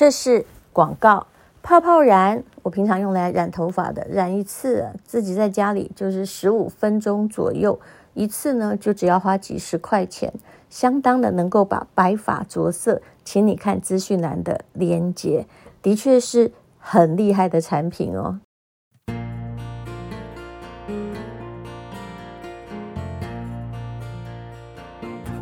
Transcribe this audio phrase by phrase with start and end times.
[0.00, 1.26] 这是广告，
[1.62, 7.78] 泡泡染，我平常用来染头发的，染一次自己在家里就是十五分钟左右，
[8.14, 10.32] 一次呢就只要花几十块钱，
[10.70, 13.02] 相当的能够把白发着色。
[13.26, 15.46] 请你看资讯栏的链接，
[15.82, 18.40] 的确是很厉害的产品哦。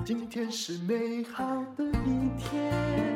[0.04, 1.44] 今天是美好
[1.76, 3.07] 的一天。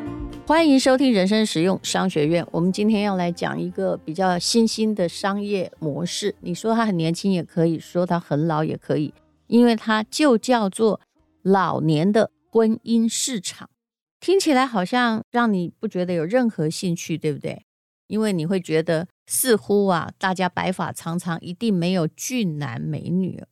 [0.45, 2.45] 欢迎收听人生实用商学院。
[2.51, 6.35] 我们今天要来讲一个比较新兴的商业模式。
[6.41, 9.15] 你说他很年轻也可以，说他很老也可以，
[9.47, 11.01] 因为它就叫做
[11.43, 13.71] 老年的婚姻市场。
[14.19, 17.65] 听起来好像让你不觉得有任何兴趣，对不对？
[18.09, 23.43] 因为你会觉得似乎啊，大家白发苍苍，一定没有俊男美女。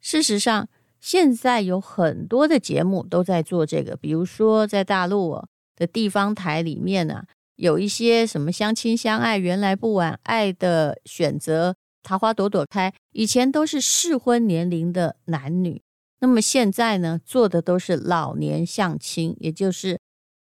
[0.00, 0.68] 事实上，
[1.00, 5.30] 现在有很多的节目都在做这个，比如说在大陆
[5.76, 7.24] 的地方台里面呢，
[7.56, 15.82] 有一些什么相亲相爱，原来不晚，爱的选择，桃花朵朵开，以前都是适婚年龄的男女，
[16.20, 19.98] 那么现在呢，做的都是老年相亲，也就是，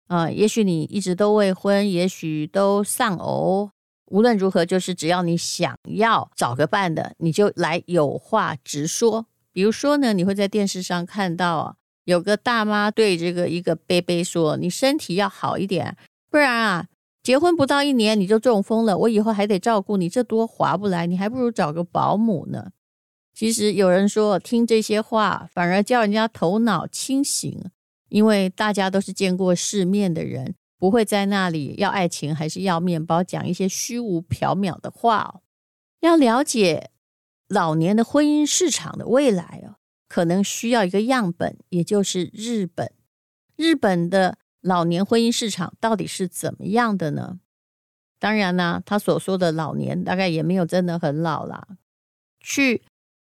[0.07, 3.71] 呃，也许你一直都未婚，也许都丧偶，
[4.07, 9.27] 无论如何，就是只要你想要找个伴的，你就来有话直说。
[9.53, 15.95] 比如说呢，你会在电视上看到啊，有个大妈对这个一个伯伯说：“你身体要好一点，
[16.29, 16.87] 不然啊，
[17.21, 21.05] 结婚不到一年你就中风了，我以后还得照顾你，这多划不来。
[21.05, 22.71] 你还不如找个保姆呢。”
[23.33, 27.63] 其实有人说，听这些话反而叫人家头脑清醒，
[28.09, 35.41] 因为大家都是见过世面的人，不会在那里要爱情还是要面包，讲一些虚无缥缈的话。
[36.01, 36.89] 要了解。
[37.51, 39.75] 老年的婚姻市场的未来哦，
[40.11, 42.91] 可能需要一个样本，也就是日本。
[43.55, 47.39] 日本的老年婚姻市场到底是怎么样的呢？
[48.19, 51.65] 当然呢，他所说的老年大概也没有真的很老啦。
[52.41, 52.83] 去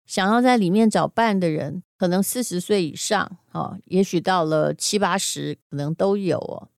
[0.07, 6.69] 想要在里面找伴的人，可能四十岁以上哦，也许到了七八十，可能都有哦。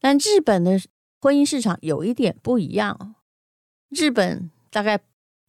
[0.00, 0.80] 但日本的
[1.20, 3.16] 婚姻市场有一点不一样，
[3.90, 4.98] 日本大概。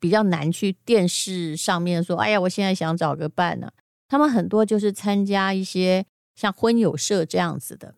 [0.05, 3.71] 比较难去电视上面说，哎呀，我现在想找个伴呢。
[4.07, 6.05] 他们很多就是参加一些
[6.35, 7.95] 像婚友社这样子的。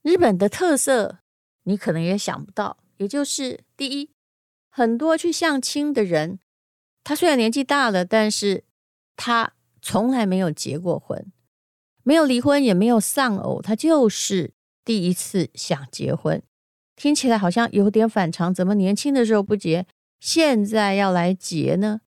[0.00, 1.18] 日本的特色
[1.64, 4.08] 你可能也想不到，也就是第一，
[4.70, 6.38] 很多去相亲的人，
[7.04, 8.64] 他虽然年纪大了，但是
[9.14, 9.52] 他
[9.82, 11.30] 从来没有结过婚，
[12.02, 14.54] 没有离婚，也没有丧偶，他就是
[14.86, 16.42] 第一次想结婚。
[16.96, 19.86] 听起来好像有点反常，怎么年轻的时候不结？
[20.22, 22.02] 现在要来结呢，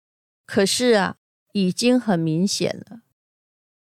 [0.46, 1.18] 可是啊，
[1.52, 3.02] 已经很明显了。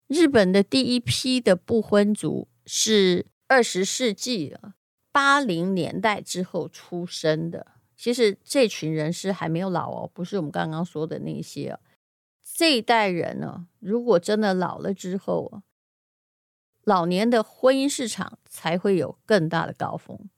[0.08, 4.56] 日本的第一批的不婚族是二十世纪
[5.12, 7.64] 八零年代之后出生的。
[7.96, 11.78] 其实这群人是还没有老哦，不是我们刚刚说的那些哦。
[12.42, 15.62] 这一代人呢，如果真的老了之后，
[16.82, 20.28] 老年的婚姻市场才会有更大的高峰。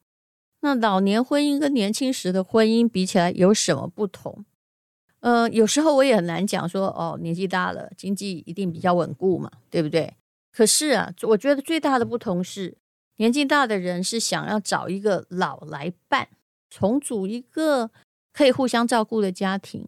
[0.67, 4.45] 那老年婚姻跟年轻时的婚姻比起来有什么不同？
[5.21, 10.17] 呃，有时候我也很难讲说，哦，年纪大了，经济一定比较稳固嘛，对不对？
[10.51, 12.77] 可是啊，我觉得最大的不同是，
[13.19, 16.27] 年纪大的人是想要找一个老来伴，
[16.69, 17.93] 重组一个
[18.33, 19.87] 可以互相照顾的家庭。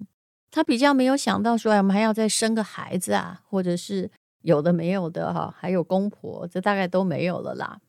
[0.52, 4.08] 他比较没有想到说，哎我们还要再生个孩子啊，或者是
[4.42, 7.80] 有的没有的哈，还有公婆，这大概都没有了啦。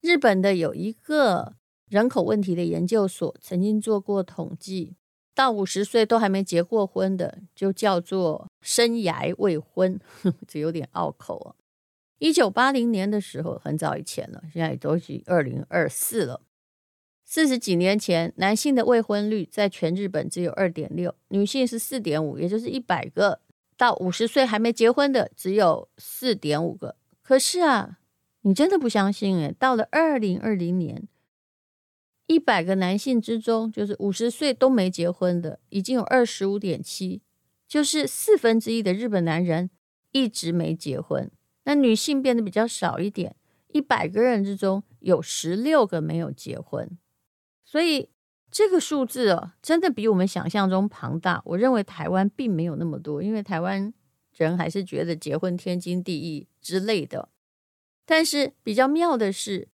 [0.00, 1.54] 日本的有一个。
[1.92, 4.94] 人口问题的研究所曾经做过统计，
[5.34, 10.00] 到五十岁都还没结过婚的，就叫做生涯未婚，
[10.48, 11.54] 这有点拗口啊。
[12.16, 16.40] 一九八零年的时候，很早以前了，现在也都是二零二四了。
[17.26, 23.38] 四十几年前，男性的未婚率在全日本只有二点六，女性是四点五，也就是一百个
[23.76, 26.96] 到五十岁还没结婚的只有四点五个。
[27.22, 27.98] 可是啊，
[28.40, 31.06] 你真的不相信诶，到了二零二零年。
[32.32, 37.20] 一百个男性之中，就是五十岁都没结婚的，已经有二十五点七，
[37.68, 39.68] 就是四分之一的日本男人
[40.12, 41.30] 一直没结婚。
[41.64, 43.36] 那女性变得比较少一点，
[43.68, 46.90] 一百个人之中有十六个没有结婚。
[47.66, 48.08] 所以
[48.50, 51.42] 这个数字哦，真的比我们想象中庞大。
[51.44, 53.92] 我认为台湾并没有那么多，因为台湾
[54.34, 57.28] 人还是觉得结婚天经地义之类的。
[58.06, 59.68] 但是比较妙的是。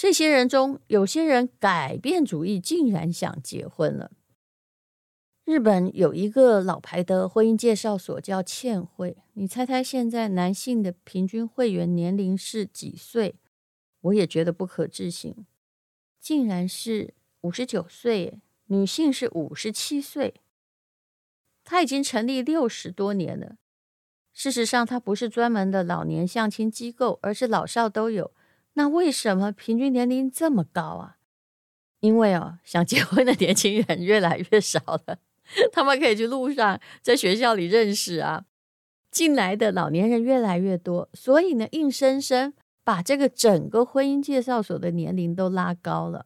[0.00, 4.10] 这些人中，有些人改变主意，竟然想结婚了。
[5.44, 13.34] 日本有一个老牌的婚姻介绍所叫劝会，你猜猜现在男性的平均会员年龄是几岁？
[14.00, 15.36] 我也觉得不可置信。
[16.18, 17.12] 竟然是
[17.42, 20.32] 五十九岁，女性是五十七岁。
[21.62, 23.56] 他已经成立六十多年了。
[24.32, 28.32] 事实上，他不是专门的老年相亲机构，而是老少都有。
[28.80, 31.18] 那为什么平均年龄这么高啊？
[32.00, 35.18] 因为哦，想结婚的年轻人越来越少了，
[35.70, 38.46] 他们可以去路上，在学校里认识啊。
[39.10, 46.24] 进来的老年人越来越多，所以呢，硬生生把这个整个婚姻介绍所的年龄都拉高了。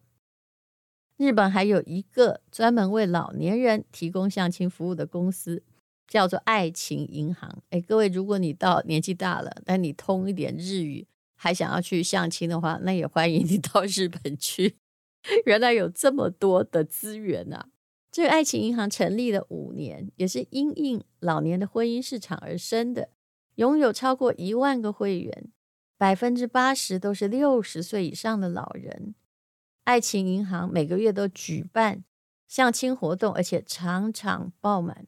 [1.17, 5.65] 日本还有一个专门为老年人提供相亲服务的公司，
[6.07, 7.65] 叫做爱情银行。
[7.71, 14.77] 哎，各位，如果你到年纪大了，但你通一点日语，还想要去相亲的话，那也欢迎你 到日本去。
[15.47, 17.69] 原来有这么多的资源啊！
[18.11, 23.09] 这个爱情银行成立了五年，也是因应老年的婚姻市场而生的，
[23.57, 25.51] 拥有超过一万个会员，
[25.99, 29.15] 百分之八十都是六十岁以上的老人。
[29.85, 32.05] 爱情银行每个月都举办
[32.47, 35.07] 相亲活动，而且场场爆满。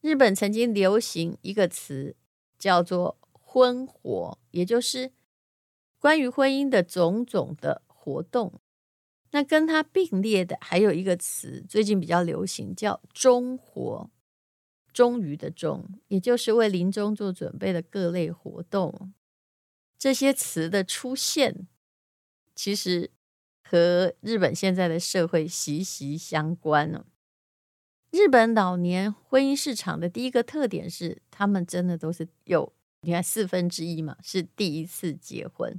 [0.00, 2.14] 日本曾经流行一个词
[2.58, 5.10] 叫做“婚活”，也就是
[5.98, 8.60] 关于婚姻的种种的活动。
[9.30, 14.10] 那跟它并列的还有一个词，最近比较流行，叫“终活”，
[14.90, 19.12] 终于的“终”，也就是为临终做准备的各类活动。
[19.98, 21.68] 这些词的出现，
[22.54, 23.10] 其实
[23.62, 27.04] 和日本现在的社会息息相关呢。
[28.10, 32.72] 日本老年婚姻市场的第一个特点是，他们真的都是有，
[33.02, 35.78] 你看四分之一嘛，是第一次结婚。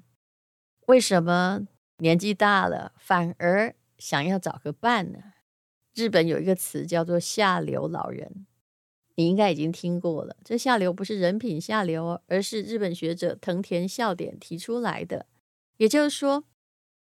[0.90, 1.68] 为什么？
[1.98, 5.20] 年纪大了，反而想要找个伴呢。
[5.94, 8.48] 日本有一个词叫做“下流老人”，
[9.14, 10.36] 你应该已经听过了。
[10.44, 15.28] 这“下流”不是人品下流，而是日本学者藤田笑点提出来的。
[15.78, 16.44] 也就是说，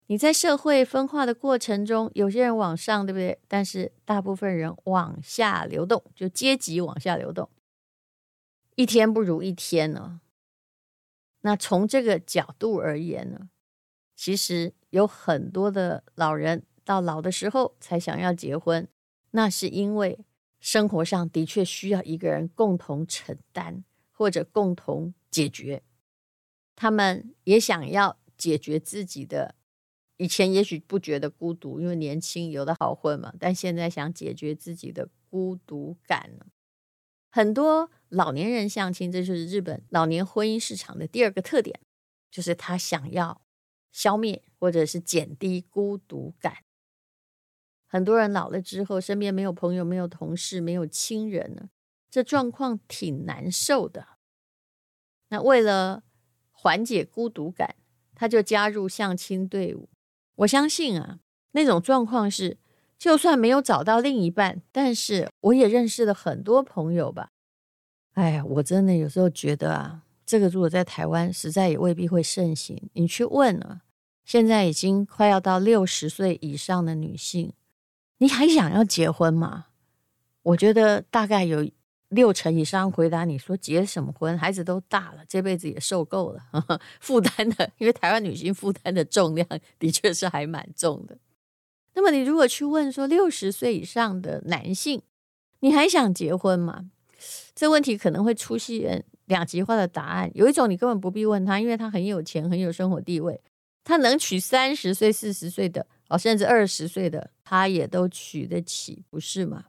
[0.06, 3.40] 你在社会分化的过程中，有些人往上，对不对？
[3.48, 7.50] 但是大部分人往下流动，就阶级往下流动，
[8.76, 10.22] 一天不如一天呢。
[11.42, 13.50] 那从这个角度而言呢？
[14.15, 18.88] 其实有很多的老人到老的时候才想要结婚，
[19.31, 20.19] 那是因为
[20.60, 25.83] 生活上的确需要一个人共同承担或者共同解决。
[26.75, 29.56] 他们也想要解决自己的，
[30.18, 36.31] 以前也许不觉得孤独，因为年轻有的好混嘛，但现在想解决自己的孤独感。
[37.30, 41.80] 很多老年人相亲，这就是日本老年婚姻市场的第二个特点，
[42.30, 43.43] 就是他想要。
[43.94, 46.57] 消灭或者是减低孤独感。
[47.88, 51.69] 很多人老了之后，身边没有朋友、没有同事、没有亲人呢，
[52.10, 54.07] 这状况挺难受的。
[55.30, 56.04] 那为了
[56.51, 57.75] 缓解孤独感，
[58.16, 59.90] 他就加入相亲队伍。
[60.38, 61.19] 我相信啊，
[61.51, 62.57] 那种状况是，
[62.98, 67.30] 就算没有找到另一半，但是我也认识了很多朋友吧。
[68.13, 70.04] 哎呀，我真的有时候觉得啊。
[70.25, 72.90] 这个如果在台湾，实在也未必会盛行。
[72.94, 73.81] 你去问啊，
[74.24, 77.54] 现在已经快要到六十岁以上的女性，
[78.20, 79.66] 你还想要结婚吗？
[80.44, 81.70] 我觉得大概有
[82.10, 86.42] 六成以上回答你说结什么婚，孩子都大了，这辈子也受够了，
[87.02, 89.48] 负担的，因为台湾女性负担的重量
[89.80, 91.18] 的确是还蛮重的。
[91.96, 95.02] 那么你如果去问说六十岁以上的男性，
[95.59, 96.92] 你还想结婚吗？
[97.56, 100.31] 这问题可能会出现两极化的答案。
[100.33, 103.40] 有一种你根本不必问他，因为他很有钱，很有生活地位，
[103.83, 109.66] 他能娶三十岁、四十岁的，哦，甚至二十岁的，他也都娶得起，不是吗？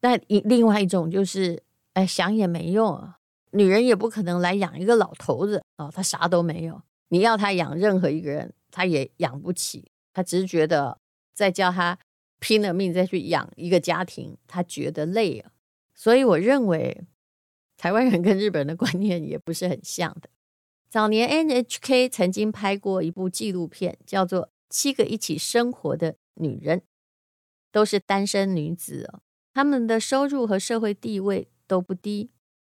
[0.00, 1.62] 但另外一种就是，
[1.94, 3.18] 哎，想也没用啊，
[3.52, 10.98] 女人也不可能来养一个老头子哦，他啥都没有，你要他养任何一个人，他也养不起，他只是觉得
[11.32, 11.98] 再叫他
[12.40, 15.52] 拼了命再去养一个家庭，他觉得累啊。
[16.02, 17.06] 所以我认为，
[17.76, 20.28] 台湾人跟日本人的观念也不是很像的。
[20.90, 26.78] 早年 NHK 曾经拍过一部纪录片，叫做《七个一起生活的女人》，
[27.70, 29.20] 都是单身女子哦。
[29.54, 32.32] 她们的收入和社会地位都不低，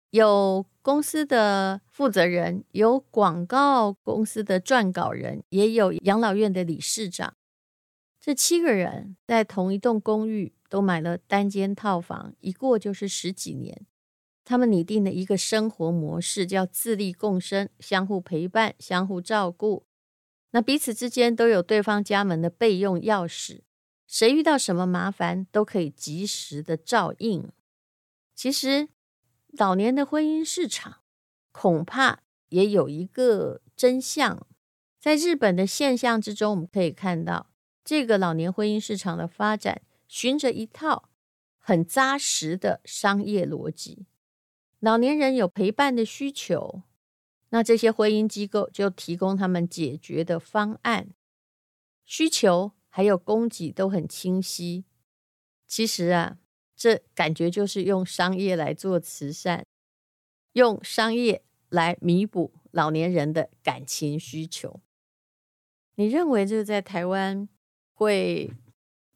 [0.09, 7.37] 有公司的负责人，有广告公司的撰稿人，也有养老院的理事长。
[8.19, 10.55] 这七个人在同一栋公寓。
[10.69, 13.87] 都买了单间套房，一过就是十几年。
[14.45, 19.85] 他们拟定了一个生活模式，叫自力共生，相互陪伴，相互照顾。
[20.53, 23.61] 那彼此之间都有对方家门的备用钥匙，
[24.07, 27.51] 谁遇到什么麻烦都可以及时的照应。
[28.35, 28.89] 其实，
[29.49, 31.01] 老年的婚姻市场
[31.53, 34.47] 恐怕也有一个真相，
[34.99, 37.51] 在日本的现象之中，我们可以看到。
[37.85, 41.09] 这个老年婚姻市场的发展，循着一套
[41.59, 44.07] 很扎实的商业逻辑。
[44.81, 46.83] 老年人有陪伴的需求，
[47.50, 51.11] 那这些婚姻机构就提供他们解决的方案。
[52.05, 54.87] 需求还有供给都很清晰。
[55.67, 56.38] 其实啊，
[56.75, 59.67] 这感觉就是用商业来做慈善，
[60.53, 64.81] 用商业来弥补老年人的感情需求。
[65.97, 67.49] 你认为这在台湾
[67.93, 68.50] 会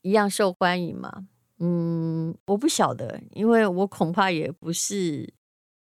[0.03, 1.27] 一样受欢迎吗？
[1.59, 5.33] 嗯，我不晓得，因为我恐怕也不是，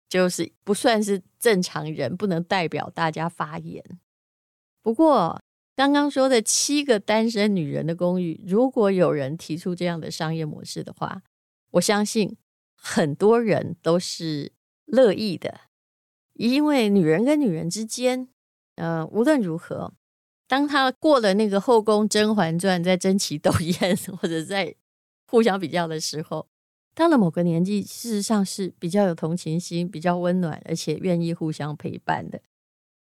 [0.08, 3.84] 就是不算是正常人，不能代表大家发言。
[4.82, 5.42] 不过
[5.76, 11.22] 刚刚说的七个单身女人的公寓，如果有人提出这样的商业模式的话，
[11.72, 12.38] 我相信
[12.76, 14.54] 很多人都是
[14.86, 15.60] 乐意的，
[16.34, 18.30] 因为女人跟女人之间，
[18.76, 19.94] 呃，无论如何。
[20.48, 24.74] 当他过了那个后宫《甄嬛传》在争奇斗艳 或者在
[25.28, 26.48] 互相比较的时候，
[26.96, 32.42] 到了某个年纪，事实上是比较有同情心、比较温暖，而且愿意互相陪伴的。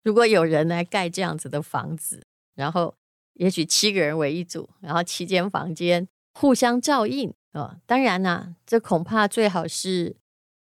[0.02, 2.94] 如果有人来盖这样子的房子，然后
[3.34, 10.16] 也许七个人为一组，然后七间房间互相照应啊，当然呢、这恐怕最好是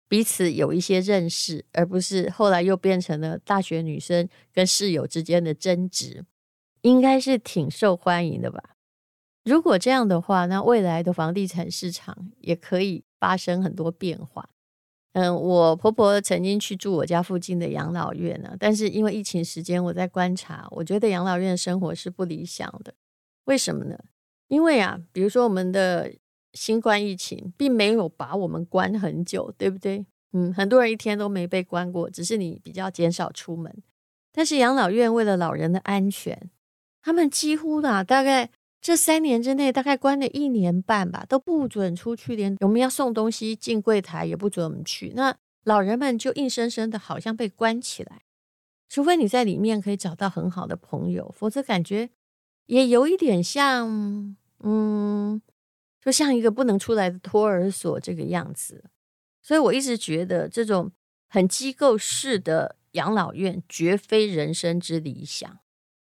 [0.08, 6.24] 彼此有一些认识，而不是后来又变成了大学女生跟室友之间的争执。
[6.82, 8.76] 应该是挺受欢迎的吧？
[9.44, 14.48] 如果这样的话，那未来的房地产市场也可以发生很多变化。
[15.12, 22.94] 嗯，我婆婆曾经去住我家附近的养老院呢，但是因为疫情时间，我在观察，我觉得养老院生活是不理想的。
[23.44, 23.98] 为什么呢？
[24.46, 26.12] 因为啊，比如说我们的
[26.52, 30.06] 新冠疫情并没有把我们关很久，对不对？
[30.32, 33.82] 嗯，很多人一天都没被关过，只是你比较减少出门。
[34.32, 36.50] 但是养老院为了老人的安全，
[37.02, 45.12] 他们几乎呢，大概这三年之内，大概关了一年半吧，都不准出去，连我们要送东西进柜台也不准我们去。
[45.14, 48.22] 那老人们就硬生生的，好像被关起来，
[48.88, 52.10] 除非你在里面可以找到很好的朋友，否则感觉
[52.66, 55.40] 也有一点像，嗯，
[56.02, 58.84] 就像一个不能出来的托儿所这个样子。
[59.42, 60.92] 所以我一直觉得，这种
[61.28, 65.58] 很机构式的养老院绝非人生之理想。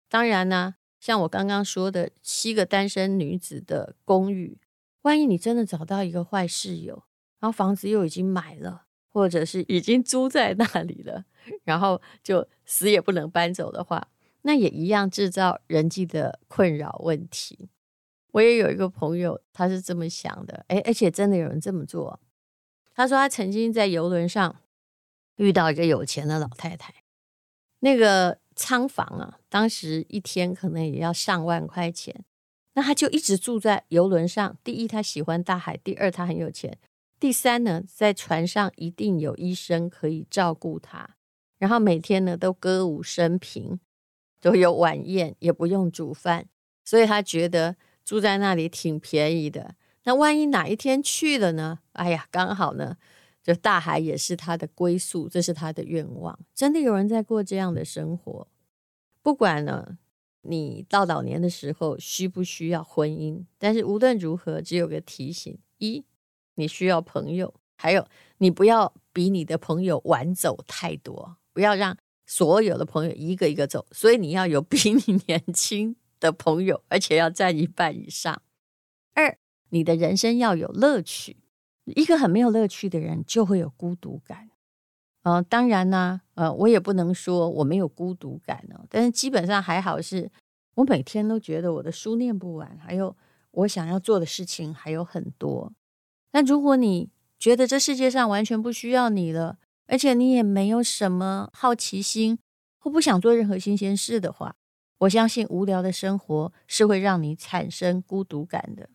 [0.10, 0.76] 当然呢。
[1.02, 4.60] 像我刚刚说的七个单身女子的公寓，
[5.02, 7.04] 万一你真的找到一个坏室友，
[7.40, 11.26] 然后房子又已经买了，或者是已经租在那里了，
[11.64, 14.10] 然后就死也不能搬走的话，
[14.44, 17.70] 那也一样制造人际的困扰问题。
[18.34, 22.20] 我也有一个朋友，他是这么想的，诶，而且真的有人这么做。
[22.94, 24.56] 他说他曾经在游轮上
[25.38, 26.94] 遇到一个有钱的老太太，
[27.80, 28.41] 那个。
[28.62, 32.24] 仓房啊，当时一天可能也要上万块钱，
[32.76, 34.56] 那他就一直住在游轮上。
[34.64, 36.72] 第一，他喜欢大海；第二，他很有钱；
[37.20, 41.16] 第三呢，在船上一定有医生可以照顾他。
[41.58, 43.80] 然后每天呢都歌舞升平，
[44.40, 46.46] 都有晚宴，也不用煮饭，
[46.86, 47.76] 所以他觉得
[48.06, 49.74] 住在那里挺便宜的。
[50.04, 51.80] 那万一哪一天去了呢？
[51.94, 52.98] 哎呀，刚好呢。
[53.44, 56.40] 就大海也是他的归宿，这是他的愿望。
[56.54, 58.48] 真的有人在过这样的生活。
[59.24, 59.98] 不管呢，
[60.42, 66.06] 你到老年的时候需不需要婚姻，但是无论如何，只有个提醒：一，
[66.56, 68.08] 你需要朋友；还有，
[68.38, 73.86] 你不要比你的朋友晚走太多，不要让所有的朋友一个一个走。
[73.92, 78.42] 所以你要有比你年轻的朋友，而且要占一半以上。
[79.14, 79.38] 二，
[79.70, 81.38] 你的人生要有乐趣。
[81.86, 84.50] 一个很没有乐趣的人，就会有孤独感。
[85.24, 90.32] 呃，当然呢，呃，我也不能说我没有孤独感哦，但是基本上还好是，是
[90.76, 93.16] 我每天都觉得我的书念不完，还有
[93.52, 95.72] 我想要做的事情还有很多。
[96.32, 102.40] 但如果你觉得这世界上完全不需要你了，而且你也没有什么好奇心
[102.80, 104.56] 或不想做任何新鲜事的话，
[105.00, 108.90] 我相信无聊的生活是会让你产生孤独感的。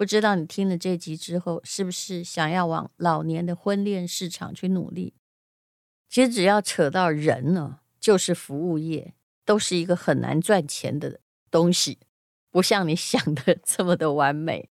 [0.00, 5.12] 不知道你听了这集之后，是不是想要往老年的婚恋市场去努力？
[6.08, 9.12] 其实只要扯到人呢，就是服务业，
[9.44, 11.98] 都是一个很难赚钱的东西，
[12.50, 14.70] 不像你想的 这么的完美。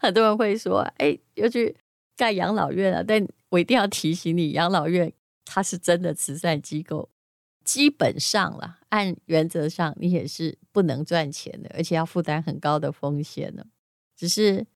[0.00, 1.76] 很多人会说：“哎，又去
[2.16, 5.12] 盖养老院了。”但我一定要提醒你，养老院
[5.44, 7.08] 它是真的慈善机构，
[7.64, 13.64] 基本上啦，按原则上你也是不能赚钱的，而且要负担很高的风险的。
[14.16, 14.66] 只是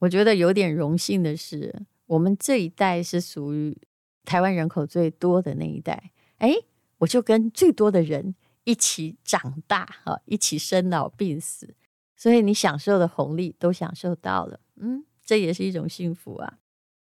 [0.00, 3.78] 我觉得有点荣幸的是，我们这一代是属于
[4.24, 6.10] 台湾人口最多的那一代。
[6.38, 6.52] 哎，
[6.98, 11.74] 我就跟最多的人一起长大，哈，一起生老病死，
[12.16, 16.58] 所以你享受的红利都享受到了，嗯，这也是一种幸福啊。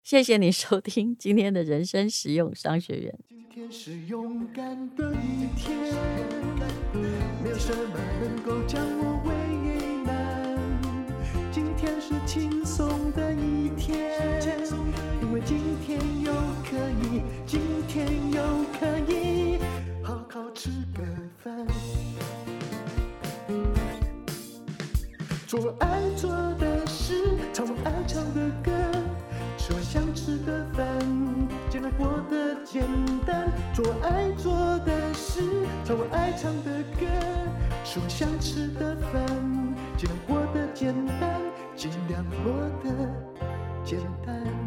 [0.03, 3.19] 谢谢你收听今天的人生实用商学院。
[3.29, 5.79] 今天是勇敢的一天，
[7.43, 9.58] 没有什么能够将我为。
[11.79, 14.11] 天是轻松的一天，
[15.23, 16.33] 因为今天又
[16.69, 18.43] 可以，今天又
[18.81, 19.61] 可以
[20.03, 21.05] 好好吃个
[21.39, 21.65] 饭，
[25.47, 27.15] 做我爱做的事，
[27.53, 28.73] 唱我爱唱的歌。
[29.57, 30.85] 吃我想吃的饭，
[31.71, 32.83] 尽量过得简
[33.25, 34.53] 单，做我爱做
[34.85, 35.43] 的事，
[35.85, 37.07] 唱我爱唱的歌。
[37.85, 39.25] 吃我想吃的饭，
[39.97, 41.41] 尽量过得简单，
[41.79, 42.51] 尽量活
[42.83, 42.91] 得
[43.85, 44.58] 简单。